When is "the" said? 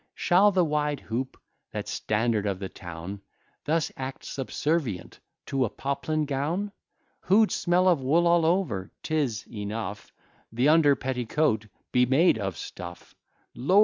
0.51-0.65, 2.57-2.69, 10.51-10.69